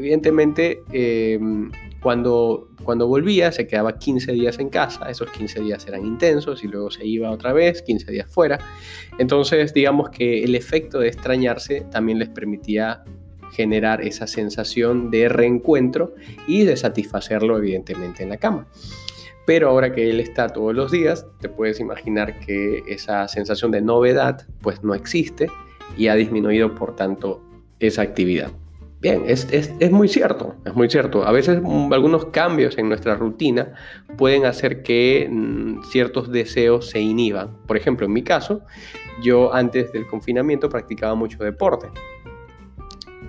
Evidentemente, 0.00 0.82
em, 0.92 1.70
cuando, 2.00 2.70
cuando 2.84 3.06
volvía 3.06 3.52
se 3.52 3.66
quedaba 3.66 3.98
15 3.98 4.32
días 4.32 4.58
en 4.58 4.70
casa, 4.70 5.10
esos 5.10 5.30
15 5.30 5.60
días 5.60 5.86
eran 5.86 6.06
intensos 6.06 6.64
y 6.64 6.68
luego 6.68 6.90
se 6.90 7.06
iba 7.06 7.30
otra 7.30 7.52
vez, 7.52 7.82
15 7.82 8.10
días 8.10 8.26
fuera. 8.30 8.58
Entonces, 9.18 9.74
digamos 9.74 10.08
que 10.08 10.42
el 10.42 10.54
efecto 10.54 11.00
de 11.00 11.08
extrañarse 11.08 11.82
también 11.90 12.18
les 12.18 12.30
permitía 12.30 13.04
generar 13.52 14.00
esa 14.00 14.26
sensación 14.26 15.10
de 15.10 15.28
reencuentro 15.28 16.14
y 16.48 16.64
de 16.64 16.78
satisfacerlo 16.78 17.58
evidentemente 17.58 18.22
en 18.22 18.30
la 18.30 18.38
cama. 18.38 18.66
Pero 19.44 19.68
ahora 19.68 19.92
que 19.92 20.08
él 20.08 20.18
está 20.18 20.48
todos 20.48 20.74
los 20.74 20.90
días, 20.90 21.26
te 21.42 21.50
puedes 21.50 21.78
imaginar 21.78 22.40
que 22.40 22.82
esa 22.88 23.28
sensación 23.28 23.70
de 23.70 23.82
novedad 23.82 24.46
pues 24.62 24.82
no 24.82 24.94
existe 24.94 25.48
y 25.98 26.08
ha 26.08 26.14
disminuido 26.14 26.74
por 26.74 26.96
tanto 26.96 27.42
esa 27.80 28.00
actividad. 28.00 28.50
Bien, 29.00 29.24
es, 29.26 29.90
muy 29.90 30.08
cierto, 30.08 30.56
es 30.64 30.74
muy 30.74 30.90
cierto. 30.90 31.26
A 31.26 31.32
veces 31.32 31.60
mm, 31.62 31.90
algunos 31.92 32.26
cambios 32.26 32.76
en 32.76 32.88
nuestra 32.88 33.14
rutina 33.14 33.72
pueden 34.18 34.44
hacer 34.44 34.82
que 34.82 35.26
mm, 35.30 35.84
ciertos 35.84 36.30
deseos 36.30 36.90
se 36.90 37.00
inhiban. 37.00 37.56
Por 37.66 37.78
ejemplo, 37.78 38.04
en 38.04 38.12
mi 38.12 38.22
caso, 38.22 38.60
yo 39.22 39.54
antes 39.54 39.90
del 39.92 40.06
confinamiento 40.06 40.68
practicaba 40.68 41.14
mucho 41.14 41.42
deporte 41.42 41.88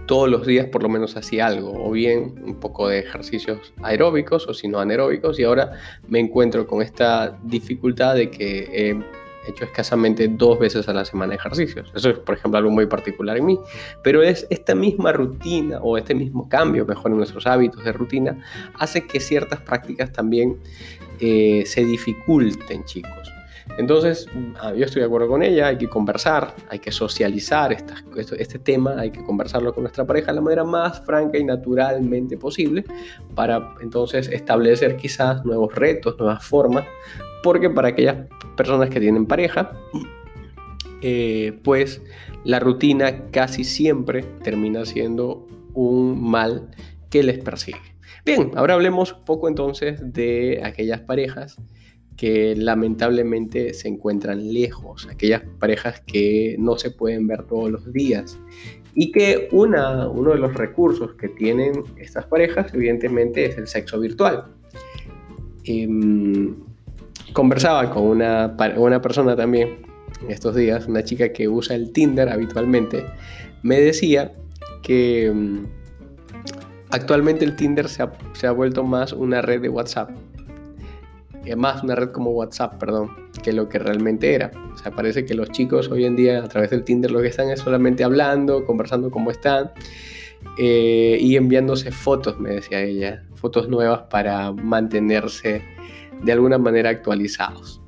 todos 0.07 0.29
los 0.29 0.45
días 0.45 0.65
por 0.65 0.83
lo 0.83 0.89
menos 0.89 1.15
hacía 1.15 1.47
algo, 1.47 1.71
o 1.71 1.91
bien 1.91 2.35
un 2.43 2.59
poco 2.59 2.89
de 2.89 2.99
ejercicios 2.99 3.73
aeróbicos 3.81 4.45
o 4.45 4.53
si 4.53 4.67
no 4.67 4.79
anaeróbicos, 4.79 5.39
y 5.39 5.45
ahora 5.45 5.71
me 6.05 6.19
encuentro 6.19 6.67
con 6.67 6.81
esta 6.81 7.39
dificultad 7.43 8.15
de 8.15 8.29
que 8.29 8.99
hecho 9.51 9.65
escasamente 9.65 10.27
dos 10.27 10.59
veces 10.59 10.87
a 10.87 10.93
la 10.93 11.05
semana 11.05 11.35
ejercicios. 11.35 11.91
Eso 11.95 12.09
es, 12.09 12.19
por 12.19 12.35
ejemplo, 12.35 12.57
algo 12.57 12.71
muy 12.71 12.87
particular 12.87 13.37
en 13.37 13.45
mí. 13.45 13.59
Pero 14.03 14.23
es 14.23 14.47
esta 14.49 14.75
misma 14.75 15.11
rutina 15.11 15.79
o 15.81 15.97
este 15.97 16.15
mismo 16.15 16.49
cambio, 16.49 16.85
mejor 16.85 17.11
en 17.11 17.17
nuestros 17.17 17.45
hábitos 17.47 17.83
de 17.83 17.91
rutina, 17.91 18.43
hace 18.79 19.05
que 19.05 19.19
ciertas 19.19 19.61
prácticas 19.61 20.11
también 20.11 20.57
eh, 21.19 21.63
se 21.65 21.85
dificulten, 21.85 22.83
chicos. 22.85 23.31
Entonces, 23.77 24.27
ah, 24.59 24.73
yo 24.73 24.85
estoy 24.85 25.01
de 25.01 25.05
acuerdo 25.05 25.27
con 25.27 25.43
ella, 25.43 25.67
hay 25.67 25.77
que 25.77 25.87
conversar, 25.87 26.55
hay 26.69 26.79
que 26.79 26.91
socializar 26.91 27.75
este 28.37 28.59
tema, 28.59 28.95
hay 28.99 29.11
que 29.11 29.23
conversarlo 29.23 29.73
con 29.73 29.83
nuestra 29.83 30.05
pareja 30.05 30.27
de 30.27 30.35
la 30.35 30.41
manera 30.41 30.63
más 30.63 30.99
franca 31.05 31.37
y 31.37 31.43
naturalmente 31.43 32.37
posible 32.37 32.83
para 33.35 33.75
entonces 33.81 34.27
establecer 34.27 34.97
quizás 34.97 35.45
nuevos 35.45 35.73
retos, 35.73 36.17
nuevas 36.19 36.43
formas, 36.45 36.85
porque 37.43 37.69
para 37.69 37.89
aquellas 37.89 38.27
personas 38.55 38.89
que 38.89 38.99
tienen 38.99 39.25
pareja, 39.25 39.71
eh, 41.01 41.59
pues 41.63 42.01
la 42.43 42.59
rutina 42.59 43.29
casi 43.31 43.63
siempre 43.63 44.23
termina 44.43 44.85
siendo 44.85 45.47
un 45.73 46.21
mal 46.21 46.69
que 47.09 47.23
les 47.23 47.39
persigue. 47.39 47.79
Bien, 48.25 48.51
ahora 48.55 48.75
hablemos 48.75 49.13
un 49.13 49.25
poco 49.25 49.47
entonces 49.47 49.99
de 50.13 50.61
aquellas 50.63 51.01
parejas 51.01 51.57
que 52.17 52.55
lamentablemente 52.55 53.73
se 53.73 53.87
encuentran 53.87 54.53
lejos, 54.53 55.07
aquellas 55.09 55.41
parejas 55.59 56.01
que 56.01 56.55
no 56.59 56.77
se 56.77 56.91
pueden 56.91 57.27
ver 57.27 57.43
todos 57.43 57.71
los 57.71 57.91
días 57.91 58.39
y 58.93 59.11
que 59.11 59.47
una, 59.51 60.07
uno 60.09 60.31
de 60.31 60.37
los 60.37 60.53
recursos 60.53 61.13
que 61.13 61.29
tienen 61.29 61.83
estas 61.97 62.25
parejas 62.25 62.73
evidentemente 62.73 63.45
es 63.45 63.57
el 63.57 63.67
sexo 63.67 63.99
virtual. 63.99 64.45
Em, 65.63 66.55
conversaba 67.33 67.89
con 67.89 68.03
una, 68.03 68.55
una 68.77 69.01
persona 69.01 69.35
también 69.35 69.77
estos 70.27 70.55
días, 70.55 70.87
una 70.87 71.03
chica 71.03 71.31
que 71.31 71.47
usa 71.47 71.75
el 71.75 71.91
Tinder 71.91 72.29
habitualmente, 72.29 73.05
me 73.63 73.79
decía 73.79 74.33
que 74.81 75.27
em, 75.27 75.65
actualmente 76.89 77.45
el 77.45 77.55
Tinder 77.55 77.87
se 77.87 78.03
ha, 78.03 78.11
se 78.33 78.47
ha 78.47 78.51
vuelto 78.51 78.83
más 78.83 79.13
una 79.13 79.41
red 79.41 79.61
de 79.61 79.69
WhatsApp 79.69 80.11
más 81.57 81.83
una 81.83 81.95
red 81.95 82.11
como 82.11 82.31
WhatsApp, 82.31 82.79
perdón, 82.79 83.09
que 83.43 83.51
lo 83.51 83.67
que 83.67 83.79
realmente 83.79 84.33
era. 84.33 84.51
O 84.73 84.77
sea, 84.77 84.91
parece 84.91 85.25
que 85.25 85.33
los 85.33 85.49
chicos 85.49 85.89
hoy 85.89 86.05
en 86.05 86.15
día 86.15 86.43
a 86.43 86.47
través 86.47 86.69
del 86.69 86.83
Tinder 86.83 87.11
lo 87.11 87.21
que 87.21 87.27
están 87.27 87.49
es 87.49 87.59
solamente 87.59 88.03
hablando, 88.03 88.65
conversando 88.65 89.11
cómo 89.11 89.31
están 89.31 89.71
eh, 90.57 91.17
y 91.19 91.35
enviándose 91.35 91.91
fotos, 91.91 92.39
me 92.39 92.51
decía 92.51 92.81
ella, 92.81 93.23
fotos 93.35 93.69
nuevas 93.69 94.03
para 94.09 94.51
mantenerse 94.51 95.61
de 96.21 96.31
alguna 96.31 96.57
manera 96.57 96.89
actualizados. 96.89 97.80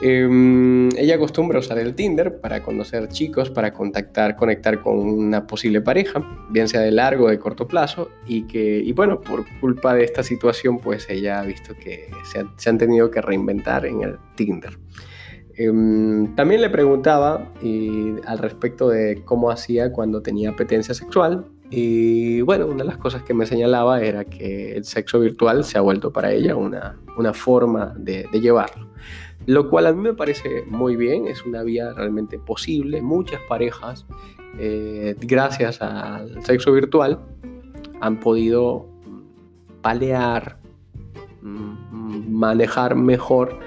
Em, 0.00 0.88
ella 0.96 1.14
acostumbra 1.14 1.58
usar 1.58 1.78
el 1.78 1.94
Tinder 1.94 2.40
para 2.40 2.62
conocer 2.62 3.08
chicos, 3.08 3.50
para 3.50 3.72
contactar, 3.72 4.36
conectar 4.36 4.80
con 4.80 4.98
una 4.98 5.46
posible 5.46 5.80
pareja, 5.80 6.22
bien 6.50 6.68
sea 6.68 6.80
de 6.80 6.90
largo 6.90 7.26
o 7.26 7.28
de 7.28 7.38
corto 7.38 7.68
plazo, 7.68 8.10
y 8.26 8.46
que, 8.46 8.78
y 8.78 8.92
bueno, 8.92 9.20
por 9.20 9.44
culpa 9.60 9.94
de 9.94 10.04
esta 10.04 10.22
situación, 10.22 10.78
pues 10.78 11.08
ella 11.08 11.40
ha 11.40 11.44
visto 11.44 11.74
que 11.74 12.08
se, 12.56 12.68
han 12.68 12.78
tenido 12.78 13.10
que 13.10 13.20
reinventar 13.22 13.86
en 13.86 14.02
el 14.02 14.16
Tinder. 14.34 14.78
Em, 15.56 16.34
también 16.34 16.60
le 16.60 16.70
preguntaba 16.70 17.52
al 18.26 18.38
respecto 18.38 18.88
de 18.88 19.22
cómo 19.24 19.50
hacía 19.50 19.92
cuando 19.92 20.20
tenía 20.20 20.50
apetencia 20.50 20.94
sexual. 20.94 21.46
Y 21.76 22.40
bueno, 22.42 22.66
una 22.66 22.84
de 22.84 22.84
las 22.84 22.98
cosas 22.98 23.22
que 23.22 23.34
me 23.34 23.46
señalaba 23.46 24.00
era 24.00 24.24
que 24.24 24.76
el 24.76 24.84
sexo 24.84 25.18
virtual 25.18 25.64
se 25.64 25.76
ha 25.76 25.80
vuelto 25.80 26.12
para 26.12 26.32
ella 26.32 26.54
una, 26.54 27.00
una 27.16 27.32
forma 27.32 27.94
de, 27.96 28.28
de 28.30 28.40
llevarlo 28.40 28.94
lo 29.46 29.68
cual 29.68 29.86
a 29.86 29.92
mí 29.92 30.00
me 30.00 30.14
parece 30.14 30.64
muy 30.66 30.96
bien, 30.96 31.26
es 31.26 31.44
una 31.44 31.62
vía 31.62 31.92
realmente 31.92 32.38
posible. 32.38 33.02
Muchas 33.02 33.40
parejas, 33.48 34.06
eh, 34.58 35.16
gracias 35.20 35.82
al 35.82 36.42
sexo 36.44 36.72
virtual, 36.72 37.20
han 38.00 38.20
podido 38.20 38.86
palear, 39.82 40.58
mm, 41.42 42.32
manejar 42.32 42.94
mejor 42.94 43.58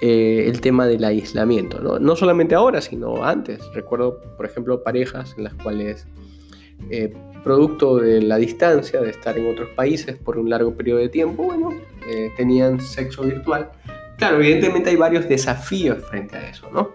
eh, 0.00 0.44
el 0.46 0.60
tema 0.60 0.86
del 0.86 1.04
aislamiento. 1.04 1.80
¿no? 1.80 1.98
¿no? 1.98 2.16
solamente 2.16 2.54
ahora, 2.54 2.80
sino 2.80 3.24
antes. 3.24 3.60
Recuerdo, 3.74 4.20
por 4.36 4.46
ejemplo, 4.46 4.82
parejas 4.82 5.34
en 5.36 5.44
las 5.44 5.54
cuales, 5.54 6.06
eh, 6.90 7.12
producto 7.42 7.96
de 7.96 8.22
la 8.22 8.36
distancia, 8.36 9.00
de 9.00 9.10
estar 9.10 9.36
en 9.36 9.50
otros 9.50 9.70
países 9.70 10.16
por 10.16 10.38
un 10.38 10.48
largo 10.48 10.74
periodo 10.74 11.00
de 11.00 11.08
tiempo, 11.08 11.44
bueno, 11.44 11.70
tenían 12.36 12.80
sexo 12.80 13.22
virtual 13.22 13.70
Claro, 14.22 14.36
evidentemente 14.36 14.90
hay 14.90 14.94
varios 14.94 15.28
desafíos 15.28 16.04
frente 16.04 16.36
a 16.36 16.48
eso, 16.48 16.70
¿no? 16.70 16.90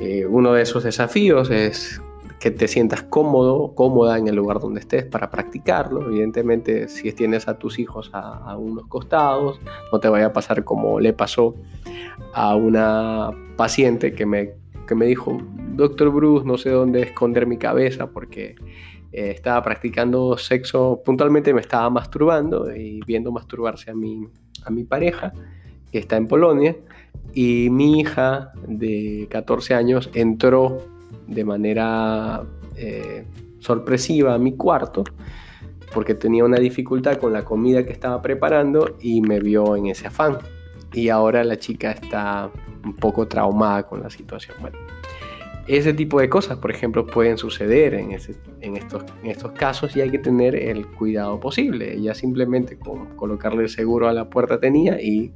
Eh, 0.00 0.26
uno 0.26 0.52
de 0.52 0.62
esos 0.62 0.82
desafíos 0.82 1.48
es 1.48 2.02
que 2.40 2.50
te 2.50 2.66
sientas 2.66 3.04
cómodo, 3.04 3.72
cómoda 3.76 4.18
en 4.18 4.26
el 4.26 4.34
lugar 4.34 4.58
donde 4.58 4.80
estés 4.80 5.04
para 5.04 5.30
practicarlo. 5.30 6.02
Evidentemente, 6.08 6.88
si 6.88 7.12
tienes 7.12 7.46
a 7.46 7.56
tus 7.56 7.78
hijos 7.78 8.10
a, 8.12 8.56
unos 8.56 8.88
costados, 8.88 9.60
no 9.92 10.00
te 10.00 10.08
vaya 10.08 10.26
a 10.26 10.32
pasar 10.32 10.64
como 10.64 10.98
le 10.98 11.12
pasó 11.12 11.54
a 12.34 12.56
una 12.56 13.30
paciente 13.56 14.12
que 14.12 14.26
me, 14.26 14.54
que 14.88 14.96
me 14.96 15.06
dijo, 15.06 15.40
doctor 15.74 16.10
Bruce, 16.10 16.44
no 16.44 16.58
sé 16.58 16.70
dónde 16.70 17.02
esconder 17.02 17.46
mi 17.46 17.58
cabeza 17.58 18.08
porque 18.08 18.56
eh, 19.12 19.30
estaba 19.30 19.62
practicando 19.62 20.36
sexo, 20.36 21.02
puntualmente 21.04 21.52
me 21.52 21.60
estaba 21.60 21.90
masturbando 21.90 22.74
y 22.74 23.00
viendo 23.06 23.32
masturbarse 23.32 23.90
a 23.90 23.94
mi, 23.94 24.26
a 24.64 24.70
mi 24.70 24.84
pareja 24.84 25.32
que 25.90 25.98
está 25.98 26.16
en 26.16 26.28
Polonia, 26.28 26.76
y 27.34 27.68
mi 27.70 28.00
hija 28.00 28.52
de 28.66 29.26
14 29.30 29.74
años 29.74 30.10
entró 30.14 30.78
de 31.26 31.44
manera 31.44 32.44
eh, 32.76 33.24
sorpresiva 33.58 34.34
a 34.34 34.38
mi 34.38 34.56
cuarto 34.56 35.04
porque 35.92 36.14
tenía 36.14 36.44
una 36.44 36.58
dificultad 36.58 37.18
con 37.18 37.32
la 37.32 37.44
comida 37.44 37.84
que 37.84 37.92
estaba 37.92 38.22
preparando 38.22 38.96
y 39.00 39.20
me 39.20 39.40
vio 39.40 39.76
en 39.76 39.86
ese 39.86 40.06
afán. 40.06 40.38
Y 40.92 41.08
ahora 41.08 41.44
la 41.44 41.58
chica 41.58 41.92
está 41.92 42.50
un 42.84 42.94
poco 42.96 43.26
traumada 43.26 43.86
con 43.86 44.00
la 44.02 44.10
situación. 44.10 44.56
Ese 45.76 45.94
tipo 45.94 46.20
de 46.20 46.28
cosas, 46.28 46.58
por 46.58 46.72
ejemplo, 46.72 47.06
pueden 47.06 47.38
suceder 47.38 47.94
en, 47.94 48.10
estos, 48.10 49.52
casos 49.52 49.94
y 49.94 50.00
hay 50.00 50.10
que 50.10 50.18
tener 50.18 50.56
el 50.56 50.86
cuidado 50.86 51.38
posible. 51.38 51.94
Ella 51.94 52.12
simplemente 52.12 52.76
con 52.76 53.14
colocarle 53.14 53.62
el 53.62 53.68
seguro 53.68 54.08
a 54.08 54.12
la 54.12 54.28
puerta 54.28 54.58
tenía 54.58 55.00
y 55.00 55.32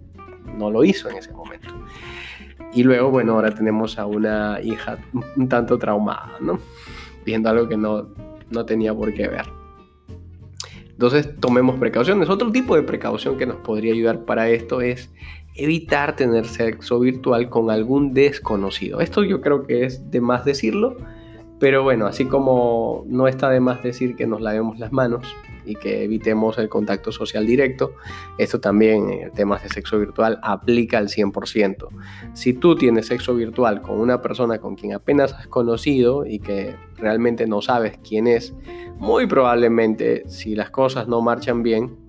no 0.59 0.73
lo 0.73 0.83
hizo 0.83 1.09
en 1.09 1.19
ese 1.19 1.33
momento. 1.33 1.69
Y 2.73 2.83
luego, 2.83 3.11
bueno, 3.11 3.35
ahora 3.35 3.55
tenemos 3.55 3.97
a 3.99 4.07
una 4.07 4.59
hija 4.61 4.99
un 5.37 5.49
tanto 5.49 5.79
traumada. 5.79 6.37
Viendo 7.25 7.49
algo 7.49 7.69
que 7.69 7.77
no, 7.77 8.09
no 8.51 8.67
tenía 8.67 8.93
por 8.93 9.15
qué 9.15 9.29
ver. 9.29 9.47
Entonces, 10.91 11.39
tomemos 11.39 11.77
precauciones. 11.79 12.29
Otro 12.29 12.51
tipo 12.51 12.75
de 12.75 12.83
precaución 12.83 13.37
que 13.37 13.47
nos 13.47 13.57
podría 13.57 13.93
ayudar 13.93 14.25
para 14.25 14.49
esto 14.49 14.81
es 14.81 15.13
evitar 15.55 16.17
tener 16.17 16.47
sexo 16.47 16.99
virtual 17.01 17.49
con 17.49 17.71
algún 17.71 18.13
desconocido. 18.13 19.01
Esto 19.01 19.23
yo 19.25 19.41
creo 19.41 19.67
que 19.67 19.85
es 19.85 20.11
de 20.11 20.21
más 20.21 20.45
decirlo, 20.45 20.97
pero 21.61 21.83
bueno, 21.83 22.07
así 22.07 22.25
como 22.27 23.05
no 23.07 23.29
está 23.29 23.49
de 23.49 23.61
más 23.61 23.83
decir 23.83 24.17
que 24.17 24.27
nos 24.27 24.41
lavemos 24.41 24.79
las 24.79 24.93
manos 24.93 25.35
y 25.65 25.77
que 25.77 26.03
evitemos 26.05 26.59
el 26.59 26.69
contacto 26.69 27.13
social 27.13 27.47
directo, 27.47 27.95
esto 28.37 28.61
también 28.61 29.09
en 29.09 29.33
temas 29.33 29.63
de 29.63 29.69
sexo 29.69 29.99
virtual 29.99 30.41
aplica 30.43 30.99
al 30.99 31.09
100%. 31.09 31.89
Si 32.35 32.53
tú 32.53 32.75
tienes 32.75 33.07
sexo 33.07 33.35
virtual 33.35 33.81
con 33.81 34.01
una 34.01 34.21
persona 34.21 34.59
con 34.59 34.75
quien 34.75 34.93
apenas 34.93 35.33
has 35.33 35.47
conocido 35.47 36.27
y 36.27 36.41
que 36.41 36.75
realmente 36.97 37.47
no 37.47 37.63
sabes 37.63 37.99
quién 38.07 38.27
es, 38.27 38.53
muy 38.99 39.27
probablemente 39.27 40.25
si 40.29 40.55
las 40.55 40.71
cosas 40.71 41.09
no 41.09 41.23
marchan 41.23 41.63
bien, 41.63 42.04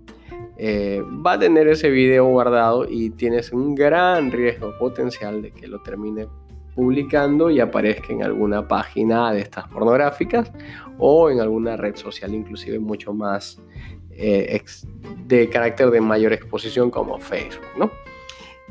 eh, 0.58 1.04
va 1.26 1.34
a 1.34 1.40
tener 1.40 1.68
ese 1.68 1.90
video 1.90 2.26
guardado 2.26 2.86
y 2.90 3.10
tienes 3.10 3.52
un 3.52 3.76
gran 3.76 4.32
riesgo 4.32 4.78
potencial 4.78 5.42
de 5.42 5.52
que 5.52 5.68
lo 5.68 5.82
termine 5.82 6.28
publicando 6.74 7.50
y 7.50 7.60
aparezca 7.60 8.12
en 8.12 8.24
alguna 8.24 8.68
página 8.68 9.32
de 9.32 9.42
estas 9.42 9.68
pornográficas 9.68 10.52
o 10.98 11.30
en 11.30 11.40
alguna 11.40 11.78
red 11.78 11.96
social 11.96 12.34
inclusive 12.34 12.80
mucho 12.80 13.14
más 13.14 13.62
eh, 14.12 14.62
de 15.26 15.50
carácter 15.50 15.90
de 15.92 16.02
mayor 16.02 16.32
exposición 16.34 16.90
como 16.90 17.20
Facebook, 17.20 17.66
¿no? 17.78 17.92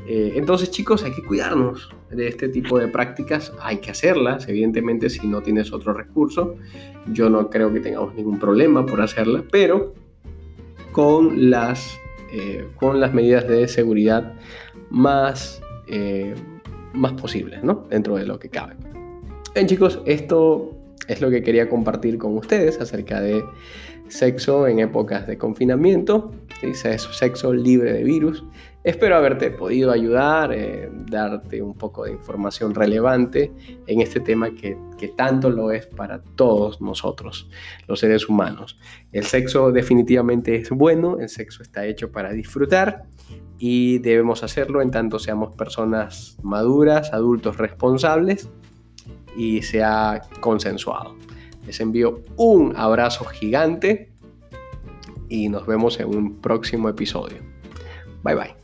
Eh, 0.06 0.32
entonces 0.36 0.70
chicos 0.70 1.04
hay 1.04 1.12
que 1.12 1.22
cuidarnos 1.22 1.94
de 2.10 2.28
este 2.28 2.48
tipo 2.48 2.78
de 2.78 2.88
prácticas, 2.88 3.52
hay 3.60 3.78
que 3.78 3.90
hacerlas, 3.90 4.48
evidentemente 4.48 5.08
si 5.08 5.26
no 5.26 5.40
tienes 5.42 5.72
otro 5.72 5.92
recurso, 5.92 6.56
yo 7.12 7.30
no 7.30 7.48
creo 7.48 7.72
que 7.72 7.80
tengamos 7.80 8.14
ningún 8.14 8.38
problema 8.38 8.84
por 8.84 9.00
hacerla, 9.00 9.44
pero 9.50 9.94
con 10.94 11.50
las, 11.50 11.98
eh, 12.32 12.68
con 12.76 13.00
las 13.00 13.12
medidas 13.12 13.48
de 13.48 13.66
seguridad 13.66 14.32
más, 14.90 15.60
eh, 15.88 16.34
más 16.92 17.14
posibles, 17.14 17.64
¿no? 17.64 17.84
Dentro 17.90 18.14
de 18.14 18.24
lo 18.24 18.38
que 18.38 18.48
cabe. 18.48 18.76
Bien 19.56 19.66
chicos, 19.66 20.00
esto 20.06 20.70
es 21.08 21.20
lo 21.20 21.30
que 21.30 21.42
quería 21.42 21.68
compartir 21.68 22.16
con 22.16 22.38
ustedes 22.38 22.80
acerca 22.80 23.20
de 23.20 23.42
sexo 24.08 24.66
en 24.66 24.78
épocas 24.78 25.26
de 25.26 25.38
confinamiento, 25.38 26.32
dice 26.62 26.98
sexo 26.98 27.52
libre 27.52 27.92
de 27.92 28.04
virus. 28.04 28.44
Espero 28.82 29.16
haberte 29.16 29.50
podido 29.50 29.90
ayudar, 29.90 30.52
eh, 30.52 30.90
darte 31.06 31.62
un 31.62 31.74
poco 31.74 32.04
de 32.04 32.12
información 32.12 32.74
relevante 32.74 33.50
en 33.86 34.02
este 34.02 34.20
tema 34.20 34.50
que, 34.54 34.76
que, 34.98 35.08
tanto 35.08 35.48
lo 35.48 35.72
es 35.72 35.86
para 35.86 36.20
todos 36.22 36.82
nosotros, 36.82 37.48
los 37.88 38.00
seres 38.00 38.28
humanos. 38.28 38.78
El 39.10 39.24
sexo 39.24 39.72
definitivamente 39.72 40.56
es 40.56 40.68
bueno, 40.68 41.18
el 41.18 41.30
sexo 41.30 41.62
está 41.62 41.86
hecho 41.86 42.12
para 42.12 42.32
disfrutar 42.32 43.04
y 43.58 44.00
debemos 44.00 44.42
hacerlo 44.42 44.82
en 44.82 44.90
tanto 44.90 45.18
seamos 45.18 45.54
personas 45.56 46.36
maduras, 46.42 47.12
adultos 47.14 47.56
responsables 47.56 48.50
y 49.34 49.62
sea 49.62 50.20
consensuado. 50.40 51.16
Les 51.66 51.80
envío 51.80 52.22
un 52.36 52.74
abrazo 52.76 53.24
gigante 53.24 54.12
y 55.28 55.48
nos 55.48 55.66
vemos 55.66 55.98
en 56.00 56.08
un 56.08 56.40
próximo 56.40 56.88
episodio. 56.88 57.38
Bye 58.22 58.34
bye. 58.34 58.63